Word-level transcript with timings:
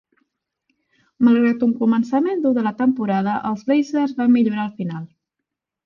Malgrat 1.27 1.65
un 1.67 1.75
començament 1.83 2.43
dur 2.47 2.55
de 2.57 2.65
la 2.71 2.73
temporada, 2.83 3.39
els 3.53 3.65
Blazers 3.71 4.19
van 4.23 4.37
millorar 4.39 4.69
al 4.69 4.77
final. 4.83 5.11